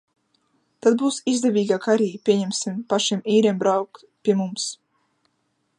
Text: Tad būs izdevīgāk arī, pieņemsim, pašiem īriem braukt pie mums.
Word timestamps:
Tad 0.85 0.95
būs 1.01 1.19
izdevīgāk 1.33 1.85
arī, 1.95 2.07
pieņemsim, 2.29 2.81
pašiem 2.95 3.21
īriem 3.35 3.61
braukt 3.65 4.09
pie 4.29 4.41
mums. 4.41 4.69